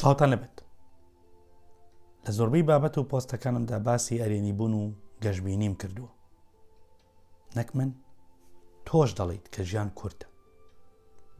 ساڵتان 0.00 0.28
لەبێت 0.34 0.56
لە 2.24 2.30
زۆربەی 2.36 2.64
بابەت 2.68 2.94
و 2.98 3.08
پۆستەکانمدا 3.10 3.78
باسی 3.86 4.20
ئەرێنی 4.22 4.52
بوون 4.58 4.72
و 4.82 4.84
گەشببینیم 5.24 5.74
کردووە 5.82 6.12
نەک 7.56 7.68
من 7.78 7.90
تۆش 8.86 9.10
دەڵیت 9.18 9.46
کە 9.54 9.62
ژیان 9.70 9.90
کورتە 9.98 10.26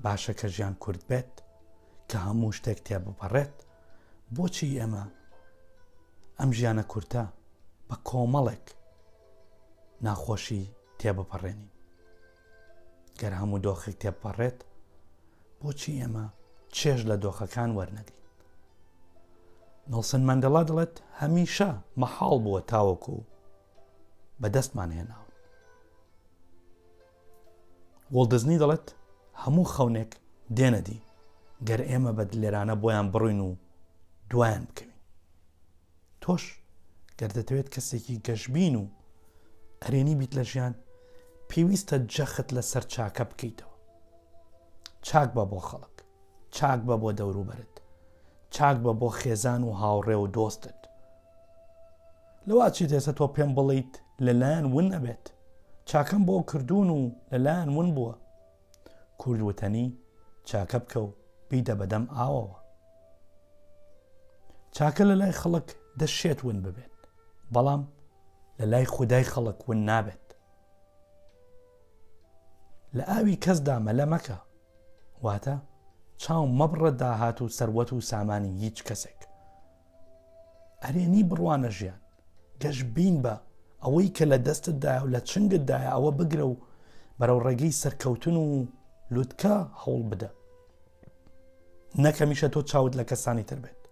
باشە 0.04 0.33
کە 0.40 0.47
ژیان 0.54 0.74
کورد 0.83 1.01
بێت 1.08 1.35
کە 2.10 2.17
هەموو 2.26 2.56
شتێک 2.58 2.79
تیا 2.87 2.99
بپەڕێت 3.06 3.54
بۆچی 4.35 4.77
ئێمە 4.81 5.04
ئەم 6.38 6.51
ژیانە 6.59 6.85
کورتە 6.93 7.25
بە 7.88 7.97
کۆمەڵێک 8.09 8.67
ناخۆشی 10.04 10.71
تێبپەڕێنی 11.01 11.71
گەر 13.21 13.33
هەموو 13.40 13.59
دۆخێک 13.67 13.97
تێپەڕێت 14.03 14.59
بۆچی 15.61 15.99
ئێمە 16.01 16.27
چێژ 16.77 17.01
لە 17.11 17.16
دۆخەکان 17.25 17.70
وەرنەگری 17.79 18.17
نڵسن 19.95 20.20
مندەڵا 20.28 20.60
دەڵێت 20.69 20.95
هەمیشە 21.20 21.70
مەحاڵ 22.02 22.34
بووە 22.45 22.60
تاوەکو 22.70 23.16
بەدەستمان 24.42 24.91
هێناوە 24.98 25.29
وڵدزنی 28.16 28.60
دەڵێت 28.62 28.87
هەموو 29.43 29.66
خەونێک 29.74 30.12
دێنەدی 30.56 31.01
گەر 31.69 31.80
ئێمە 31.88 32.12
بە 32.16 32.24
دلێرانە 32.30 32.74
بۆیان 32.82 33.06
بڕوین 33.12 33.41
و 33.48 33.51
دوایان 34.30 34.65
بکەوین 34.69 34.96
تۆش 36.23 36.45
گەر 37.18 37.30
دەتەوێت 37.37 37.68
کەسێکی 37.74 38.16
گەشببین 38.27 38.74
و 38.80 38.84
ئەرێنی 39.82 40.15
بیت 40.20 40.32
لە 40.38 40.45
ژیان 40.51 40.74
پێویستە 41.51 41.96
جەخت 42.15 42.48
لە 42.57 42.62
سەر 42.70 42.84
چاکە 42.95 43.24
بکەیتەوە 43.30 43.74
چاک 45.07 45.29
بە 45.37 45.45
بۆ 45.51 45.60
خەڵک 45.68 45.95
چاک 46.57 46.80
بە 46.88 46.95
بۆ 47.02 47.10
دەوروبەرت 47.20 47.77
چاک 48.58 48.76
بە 48.84 48.92
بۆ 49.00 49.08
خێزان 49.18 49.62
و 49.64 49.70
هاوڕێ 49.80 50.16
و 50.22 50.26
دۆستت 50.37 50.80
لەوا 52.48 52.68
چی 52.74 52.84
دێسە 52.90 53.12
تۆ 53.18 53.24
پێم 53.34 53.50
بڵیت 53.56 53.92
لەلایەن 54.26 54.66
ون 54.76 54.88
ئەبێت 54.95 55.26
چاکەم 55.90 56.23
بۆ 56.28 56.37
کردوون 56.50 56.88
و 56.96 57.00
لەلایەن 57.32 57.70
ون 57.78 57.88
بووە 57.96 58.15
کوردوتەنی 59.20 59.87
چاکە 60.48 60.78
بکە 60.84 60.96
و 61.06 61.09
بیدە 61.50 61.74
بەدەم 61.80 62.04
ئاوەوە 62.18 62.56
چاکە 64.77 65.03
لە 65.11 65.15
لای 65.20 65.33
خەڵک 65.41 65.69
دەشێت 66.00 66.39
ون 66.45 66.59
ببێت 66.65 66.98
بەڵام 67.55 67.83
لە 68.59 68.65
لای 68.72 68.87
خودای 68.95 69.25
خەڵک 69.33 69.59
ون 69.69 69.81
نابێت 69.91 70.27
لە 72.97 73.03
ئاوی 73.11 73.41
کەسدا 73.45 73.77
مەلە 73.87 74.05
مەکە 74.12 74.37
واتە 75.25 75.56
چاو 76.23 76.47
مەبڕە 76.61 76.91
داهات 77.03 77.39
و 77.43 77.47
سەروەت 77.59 77.91
و 77.97 78.01
سامانی 78.11 78.53
هیچ 78.63 78.79
کەسێک 78.89 79.21
ئەرێنی 80.85 81.23
بڕوانە 81.31 81.71
ژیان 81.79 82.01
گەشت 82.63 82.85
بین 82.97 83.17
بە 83.25 83.35
ئەوەی 83.85 84.09
کە 84.17 84.25
لە 84.33 84.39
دەستتدای 84.47 85.01
و 85.03 85.07
لە 85.15 85.21
چنگتدایە 85.31 85.91
ئەوە 85.95 86.13
بگرە 86.19 86.47
و 86.51 86.57
بەرەو 87.19 87.41
ڕێگەی 87.47 87.79
سەرکەوتن 87.83 88.37
و 88.45 88.47
لوتکە 89.15 89.55
هەوڵ 89.83 90.03
بدە 90.11 90.31
نەکەمیشە 92.05 92.49
تۆ 92.55 92.59
چاوت 92.71 92.93
لە 93.01 93.05
کەسانی 93.11 93.45
تر 93.51 93.59
بێت 93.65 93.83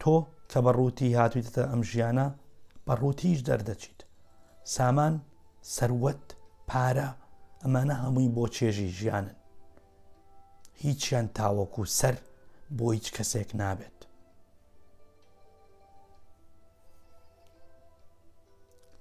تۆ 0.00 0.16
کە 0.50 0.58
بە 0.64 0.70
ڕووتی 0.76 1.16
هاتوویتە 1.20 1.62
ئەم 1.70 1.82
ژیانە 1.90 2.26
بە 2.86 2.92
ڕووتیش 3.00 3.38
دەردەچیت 3.48 4.00
سامان 4.74 5.14
سەروەت 5.76 6.24
پارە 6.68 7.08
ئەمانە 7.62 7.94
هەمووی 8.02 8.32
بۆ 8.36 8.44
چێژی 8.56 8.88
ژیانن 8.98 9.36
هیچیان 10.82 11.28
تاوەکو 11.38 11.82
سەر 11.98 12.16
بۆ 12.76 12.86
هیچ 12.96 13.08
کەسێک 13.16 13.50
نابێت 13.60 13.98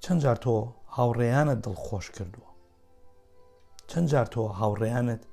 چەند 0.03 0.20
جار 0.24 0.38
تۆ 0.46 0.53
هاوڕێیانت 0.98 1.59
دڵخۆش 1.66 2.08
کردووە 2.16 2.50
چەند 3.90 4.08
جار 4.12 4.28
تۆ 4.34 4.42
هاوڕێیانت 4.62 5.24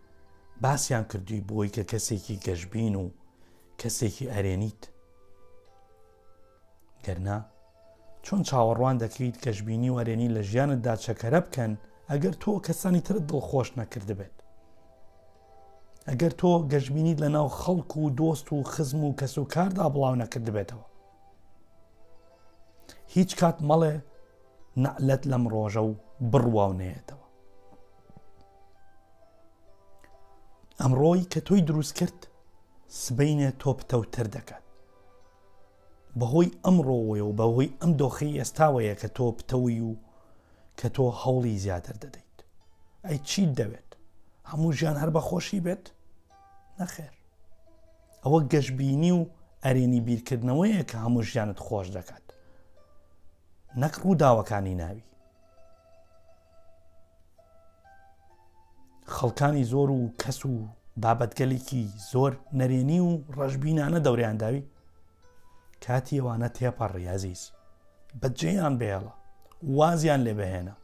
باسییان 0.64 1.04
کردووی 1.10 1.46
بۆی 1.50 1.68
کە 1.74 1.82
کەسێکی 1.90 2.36
گەشببین 2.46 2.94
و 3.02 3.04
کەسێکی 3.80 4.30
ئەرێنیت 4.34 4.82
گەرنا 7.04 7.38
چۆن 8.26 8.40
چاوەڕوان 8.48 8.96
دەکەیت 9.04 9.36
کەشببینی 9.44 9.90
و 9.90 9.98
ئەرێنی 9.98 10.32
لە 10.36 10.42
ژیانتدا 10.50 10.94
چەکەرە 11.04 11.40
بکەن 11.46 11.72
ئەگەر 12.10 12.34
تۆ 12.42 12.50
کەسانی 12.66 13.00
ترت 13.06 13.24
دڵخۆش 13.30 13.68
نەکردبێت 13.80 14.36
ئەگەر 16.10 16.32
تۆ 16.40 16.50
گەژبینیت 16.72 17.18
لە 17.24 17.28
ناو 17.36 17.48
خەڵک 17.60 17.90
و 17.96 18.10
دۆست 18.20 18.46
و 18.52 18.56
خزم 18.72 19.02
و 19.04 19.14
کەس 19.20 19.34
و 19.38 19.44
کاردا 19.52 19.86
بڵاو 19.94 20.16
نەکرد 20.22 20.46
بێتەوە 20.56 20.86
هیچ 23.14 23.30
کات 23.40 23.58
مەڵێ 23.68 23.94
نەعلەت 24.84 25.22
لەم 25.32 25.44
ڕۆژە 25.54 25.82
و 25.88 25.92
بڕواونێتەوە 26.32 27.26
ئەمڕۆی 30.80 31.28
کە 31.32 31.40
تۆی 31.46 31.60
دروست 31.68 31.94
کرد 31.98 32.18
سبینە 33.04 33.50
تۆپتەوتر 33.62 34.26
دەکات 34.36 34.66
بەهۆی 36.18 36.56
ئەمڕۆوەیە 36.64 37.24
و 37.26 37.36
بەهۆی 37.38 37.74
ئەم 37.80 37.92
دۆخی 38.00 38.36
ئێستاوەیە 38.40 38.94
کە 39.00 39.08
تۆ 39.16 39.26
پتەوی 39.38 39.80
و 39.88 39.92
کە 40.78 40.88
تۆ 40.96 41.04
هەوڵی 41.20 41.58
زیاتر 41.64 41.96
دەدەیت 42.02 42.38
ئەی 43.06 43.18
چیت 43.28 43.50
دەوێت 43.60 43.90
هەموو 44.50 44.72
ژیان 44.78 44.96
هەر 45.02 45.10
بەخۆشی 45.16 45.60
بێت 45.66 45.84
نەخێر 46.82 47.12
ئەوە 48.24 48.40
گەشتبینی 48.52 49.12
و 49.18 49.22
ئەرێنی 49.64 50.00
بیرکردنەوەیە 50.06 50.82
کە 50.90 50.96
هەموو 51.04 51.26
ژیانت 51.30 51.58
خۆش 51.66 51.88
دەکات 51.96 52.26
نەک 53.82 53.94
ڕووداوەکانی 54.02 54.78
ناوی 54.82 55.04
خەڵکانی 59.14 59.64
زۆر 59.72 59.88
و 59.90 60.12
کەس 60.22 60.40
و 60.50 60.52
بابەتگەلێکی 61.02 61.82
زۆر 62.12 62.32
نەرێنی 62.58 63.00
و 63.08 63.10
ڕژبینانە 63.38 64.00
دەوریانداوی 64.06 64.64
کاتی 65.84 66.16
ئەوانە 66.20 66.48
تێپە 66.56 66.84
ڕیازیز 66.94 67.42
بەجێیان 68.22 68.74
بێڵە 68.80 69.12
وازیان 69.76 70.20
لێ 70.26 70.34
بهێنە 70.40 70.74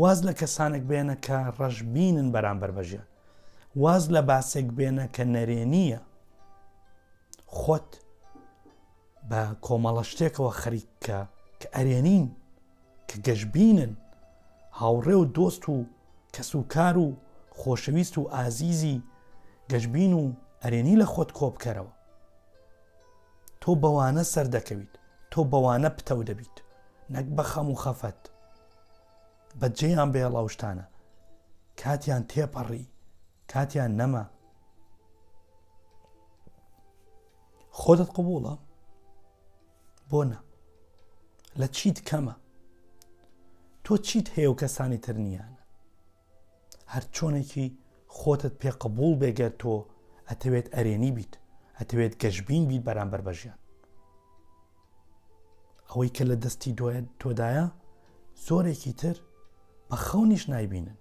واز 0.00 0.18
لە 0.28 0.32
کەسانێک 0.40 0.84
بێنە 0.90 1.16
کە 1.26 1.38
ڕژبینن 1.58 2.28
بەرامبەر 2.34 2.70
بەژیان 2.76 3.09
واز 3.76 4.10
لە 4.14 4.20
باسێک 4.28 4.66
بێنە 4.76 5.06
کە 5.14 5.24
نەرێنیە 5.34 6.00
خۆت 7.58 7.88
بە 9.30 9.42
کۆمەڵە 9.64 10.04
شتێکەوە 10.10 10.50
خەریککە 10.60 11.20
کە 11.60 11.68
ئەرێنین 11.76 12.26
کە 13.08 13.16
گەشببینن 13.26 13.92
هاوڕێ 14.78 15.16
و 15.22 15.24
دۆست 15.36 15.64
و 15.72 15.76
کەس 16.34 16.50
و 16.58 16.62
کار 16.74 16.96
و 17.04 17.08
خۆشەویست 17.58 18.14
و 18.18 18.22
ئازیزی 18.34 19.02
گەشببین 19.70 20.12
و 20.20 20.22
ئەرێنی 20.62 20.96
لە 21.02 21.06
خۆت 21.12 21.30
کۆ 21.38 21.46
بکەرەوە 21.54 21.92
تۆ 23.62 23.70
بەوانە 23.82 24.22
سەر 24.32 24.46
دەکەویت 24.54 24.92
تۆ 25.32 25.40
بەوانە 25.50 25.90
پتەو 25.98 26.20
دەبیت 26.28 26.56
نەک 27.14 27.26
بە 27.36 27.42
خەم 27.50 27.68
و 27.70 27.76
خەفەت 27.84 28.20
بەجێیان 29.60 30.10
بێڵاوشتانە 30.14 30.86
کاتیان 31.80 32.22
تێپەڕی 32.30 32.84
کاتیان 33.52 33.92
نەما 34.00 34.22
خۆدت 37.80 38.10
قبووڵە 38.16 38.54
بۆنا 40.10 40.40
لە 41.60 41.66
چیت 41.76 41.98
کەمە 42.08 42.34
تۆ 43.84 43.92
چیت 44.06 44.26
هەیە 44.36 44.50
و 44.52 44.56
کەسانی 44.62 44.98
تر 45.04 45.12
نیانە 45.26 45.60
هەر 46.92 47.04
چۆنێکی 47.16 47.66
خۆتت 48.18 48.54
پێ 48.60 48.70
قبول 48.82 49.12
بێگەر 49.20 49.52
تۆ 49.62 49.74
ئەتەوێت 50.28 50.66
ئەرێنی 50.74 51.10
بیت 51.16 51.34
ئەتەوێت 51.78 52.12
گەشتبین 52.22 52.64
بیت 52.70 52.82
بەرامبەر 52.86 53.20
بەژیان 53.26 53.58
ئەوەی 55.88 56.08
کە 56.16 56.24
لە 56.30 56.36
دەستی 56.42 56.76
دوێت 56.78 57.06
تۆدایە 57.20 57.66
زۆرێکی 58.46 58.92
تر 59.00 59.16
بە 59.90 59.96
خەونیش 60.06 60.44
نایبینن 60.52 60.96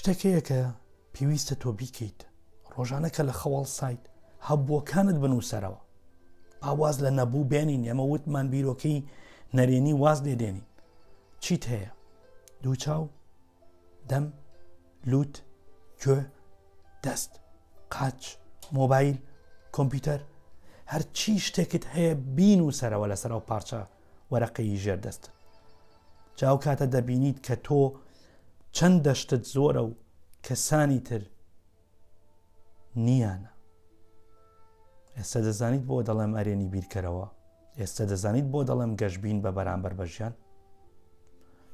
شتێکەیە 0.00 0.40
کە 0.48 0.60
پێویستە 1.14 1.54
تۆ 1.62 1.70
بیکەیت 1.78 2.20
ڕۆژانەکە 2.74 3.22
لە 3.28 3.34
خەواڵ 3.40 3.66
سایت 3.78 4.02
هەبووەکانت 4.48 5.16
بنووسەرەوە 5.22 5.80
ئاواز 6.64 6.96
لە 7.04 7.10
نەبوو 7.18 7.48
بێنین 7.52 7.82
ئەمە 7.88 8.04
وتمان 8.14 8.46
بیرۆکەی 8.54 8.98
نەرێنی 9.56 9.94
واز 10.02 10.18
لێدێنین 10.26 10.68
چیت 11.44 11.64
هەیە 11.72 11.90
دوو 12.62 12.74
چاو 12.82 13.02
دەم 14.10 14.24
لوت 15.10 15.34
گوێ 16.02 16.20
دەست 17.04 17.32
قاچ 17.94 18.20
مۆبایل 18.78 19.16
کۆمپیوتەر 19.76 20.20
هەرچی 20.92 21.32
شتێکت 21.46 21.84
هەیە 21.94 22.12
بین 22.36 22.60
و 22.62 22.76
سەرەوە 22.80 23.06
لەسەر 23.12 23.32
و 23.38 23.46
پارچە 23.50 23.80
وەرەقەی 24.32 24.76
ژێردەست 24.84 25.24
جااو 26.38 26.56
کاتە 26.64 26.86
دەبینیت 26.94 27.38
کە 27.46 27.54
تۆ 27.66 27.76
چەند 28.76 28.98
دەشتت 29.08 29.44
زۆرە 29.54 29.82
و 29.88 29.90
کەسانی 30.46 31.00
تر 31.08 31.22
نییانە 33.06 33.50
ئێستا 35.16 35.40
دەزانیت 35.48 35.84
بۆ 35.88 35.96
دەڵێم 36.08 36.32
ئەرێنی 36.38 36.68
بیرکەرەوە 36.74 37.26
ئێستا 37.80 38.04
دەزانیت 38.12 38.46
بۆ 38.52 38.60
دەڵێم 38.70 38.92
گەشتبین 39.00 39.38
بە 39.44 39.50
بەرامبەر 39.56 39.92
بەژیان 39.98 40.34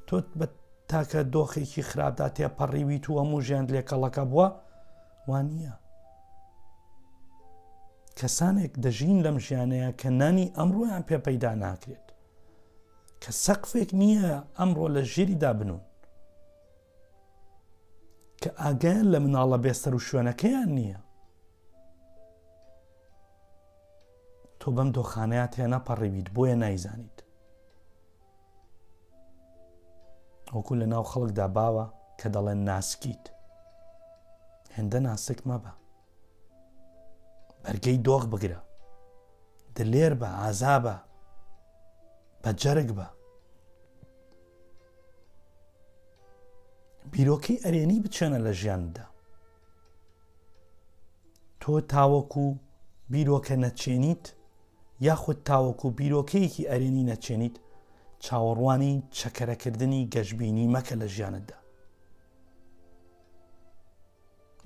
تۆت 0.06 0.26
بە 0.38 0.46
تاکە 0.90 1.20
دۆخێکی 1.34 1.82
خراپدا 1.90 2.26
تێپەڕیوی 2.36 2.98
تو 3.04 3.10
هەموو 3.20 3.40
ژیان 3.46 3.64
لێکەڵەکە 3.74 4.24
بووە 4.30 4.48
وان 5.28 5.46
نییە 5.54 5.74
کەسانێک 8.20 8.72
دەژین 8.84 9.18
لەم 9.26 9.36
ژیانەیە 9.46 9.90
کە 10.00 10.08
نانی 10.20 10.52
ئەمڕۆیان 10.58 11.02
پێپەیدا 11.10 11.52
ناکرێت 11.64 12.06
کە 13.22 13.30
سەقفێک 13.44 13.90
نییە 14.00 14.32
ئەمڕۆ 14.58 14.86
لە 14.94 15.02
ژێریدا 15.12 15.52
بنوون 15.60 15.84
کە 18.48 18.52
ئاگەیان 18.64 19.06
لە 19.14 19.18
مناڵە 19.24 19.58
بێسەر 19.64 19.92
و 19.96 20.00
شوێنەکەیان 20.08 20.70
نییە 20.78 21.00
تۆ 24.60 24.68
بەم 24.76 24.88
دۆخانەیە 24.96 25.46
تێنە 25.54 25.78
پەڕیویت 25.86 26.28
بۆیە 26.34 26.56
نایزانیت 26.62 27.18
وەکو 30.56 30.72
لە 30.80 30.86
ناو 30.92 31.04
خەڵکدا 31.10 31.46
باوە 31.56 31.86
کە 32.20 32.26
دەڵێن 32.34 32.60
ناسکیت 32.68 33.24
هێندە 34.74 34.98
ناسک 35.08 35.38
مەبە 35.48 35.72
بەرگەی 37.62 37.98
دۆخ 38.06 38.24
بگرە 38.32 38.60
دلێر 39.76 40.12
بە 40.20 40.28
ئازا 40.40 40.76
بە 40.84 40.96
بە 42.42 42.50
جەرگ 42.62 42.90
بە 42.98 43.06
بیرۆکی 47.12 47.56
ئەرێنی 47.64 48.02
بچێنە 48.04 48.38
لە 48.46 48.52
ژیاندا 48.60 49.06
تۆ 51.60 51.72
تاوەکو 51.92 52.46
بیرۆکە 53.12 53.54
نەچێنیت 53.64 54.24
یاخود 55.06 55.38
تاوەکو 55.48 55.86
بیرۆکەیەکی 55.98 56.68
ئەرێنی 56.70 57.08
نەچێنیت 57.10 57.56
چاوەڕوانی 58.24 58.92
چەکەرەکردنی 59.18 60.08
گەشببینی 60.14 60.72
مەکە 60.74 60.94
لە 61.02 61.06
ژیانتدا 61.14 61.56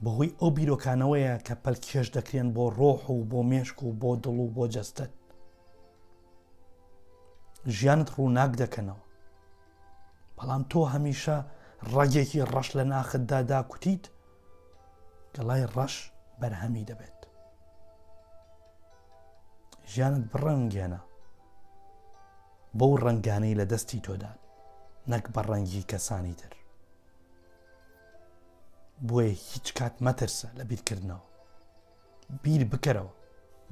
بەهۆی 0.02 0.37
ئەو 0.40 0.50
بیرۆکانەوەیە 0.56 1.34
کە 1.46 1.54
پەلکێش 1.64 2.06
دەکرێن 2.16 2.48
بۆ 2.56 2.64
ڕۆح 2.78 3.02
و 3.10 3.22
بۆ 3.31 3.40
مێشک 3.50 3.78
و 3.82 3.88
بۆ 4.00 4.10
دڵ 4.25 4.37
و 4.44 4.52
بۆ 4.56 4.64
جەستت 4.75 5.10
ژیانت 7.76 8.08
ڕووناک 8.16 8.52
دەکەنەوە 8.62 9.04
بەڵام 10.37 10.62
تۆ 10.70 10.81
هەمیشە 10.94 11.38
ڕگێکی 11.96 12.40
ڕەش 12.54 12.68
لە 12.78 12.84
ناخدادا 12.92 13.60
کوتیت 13.70 14.04
گەڵای 15.34 15.64
ڕەش 15.76 15.94
بەرهەمی 16.40 16.88
دەبێت 16.90 17.18
ژیانت 19.92 20.24
بڕەنگێنە 20.32 21.00
بەو 22.78 22.92
ڕنگانەی 23.04 23.58
لە 23.60 23.64
دەستی 23.72 24.00
تۆدان 24.06 24.38
نەک 25.12 25.24
بە 25.34 25.40
ڕەنگی 25.50 25.88
کەسانی 25.90 26.34
تر 26.40 26.52
بۆیە 29.08 29.32
هیچ 29.48 29.66
کات 29.78 29.94
مەترسە 30.04 30.48
لە 30.58 30.64
بیرکردنەوە 30.70 31.28
بیر 32.42 32.62
بکەرەوە 32.72 33.14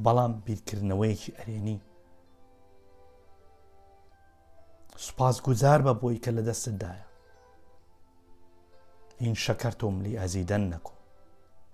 بەڵام 0.05 0.33
بیرکردنەوەیەکی 0.47 1.37
ئەرێنی 1.39 1.79
سوپاس 5.05 5.37
گوزار 5.47 5.81
بە 5.87 5.93
بۆی 6.01 6.19
کە 6.25 6.31
لە 6.37 6.43
دەستتدایە 6.49 7.08
ئین 9.21 9.35
شەکەرتۆم 9.45 9.97
لی 10.05 10.19
ئەزیدەن 10.21 10.65
نەکۆ 10.73 10.95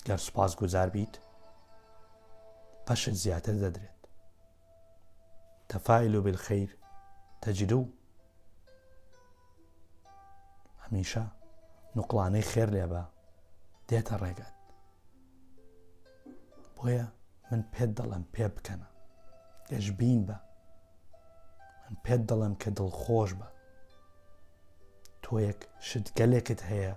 گەر 0.07 0.19
سوپاس 0.27 0.53
گوزار 0.61 0.89
بیت 0.95 1.15
پەشت 2.87 3.15
زیاتر 3.23 3.55
دەدرێت 3.65 4.01
تەفاائل 5.71 6.15
و 6.15 6.23
بالخەیر 6.27 6.71
تەجددە 7.43 7.77
و 7.81 7.85
هەمیشە 10.85 11.25
نوقلانەی 11.97 12.49
خێر 12.53 12.69
لێ 12.77 12.87
بە 12.93 13.03
دێتە 13.89 14.17
ڕێگات 14.23 14.57
بۆیە 16.77 17.07
من 17.51 17.63
پێت 17.73 17.91
دەڵم 17.99 18.25
پێ 18.35 18.47
بکەنە 18.55 18.89
گەشببین 19.71 20.21
بە 20.29 20.37
من 21.85 21.95
پێت 22.05 22.23
دەڵم 22.29 22.55
کە 22.63 22.71
دڵخۆش 22.77 23.31
بە 23.39 23.49
تۆ 25.23 25.33
یەک 25.49 25.61
شت 25.89 26.07
گەلێکت 26.19 26.63
هەیە 26.73 26.95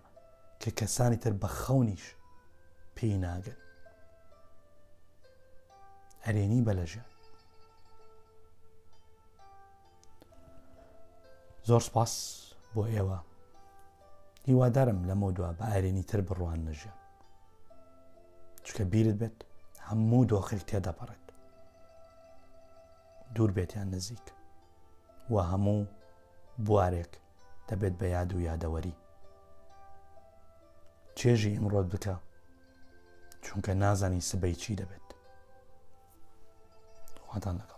کە 0.59 0.71
کەسانی 0.79 1.17
تر 1.23 1.33
بە 1.41 1.47
خەونیش 1.59 2.05
پێی 2.95 3.15
ناگەن 3.25 3.59
هەرێنی 6.25 6.61
بەلەژە 6.67 7.03
زۆر 11.67 11.81
سپاس 11.87 12.13
بۆ 12.73 12.83
ئێوە 12.93 13.19
هیوادارم 14.47 14.99
لە 15.09 15.15
مۆدووە 15.21 15.51
بە 15.59 15.65
ئارێنی 15.69 16.03
تر 16.09 16.21
بڕوان 16.27 16.59
نەژە 16.67 16.91
چکە 18.65 18.83
بیرت 18.91 19.15
بێت 19.21 19.37
هەموو 19.87 20.25
دۆخێک 20.31 20.61
تێدەپەڕێت 20.69 21.25
دوور 23.35 23.51
بێتیان 23.57 23.87
نزیک 23.95 24.25
و 25.31 25.35
هەموو 25.49 25.81
بوارێک 26.65 27.13
دەبێت 27.69 27.93
بە 28.01 28.05
یاد 28.15 28.31
و 28.33 28.41
یادەوەری 28.49 28.95
چێژی 31.19 31.57
ئمڕۆت 31.59 31.87
بکە 31.93 32.15
چونکە 33.45 33.71
نازانی 33.83 34.27
سبەی 34.29 34.55
چی 34.61 34.73
دەبێت 34.81 35.07
خواتان 37.25 37.55
لەگەڵ 37.61 37.76